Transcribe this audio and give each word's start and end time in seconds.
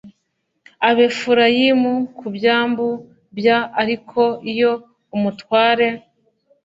abefurayimu 0.89 1.93
ku 2.17 2.25
byambu 2.35 2.89
bya 3.37 3.57
ariko 3.81 4.21
iyo 4.51 4.71
umutware 5.15 5.87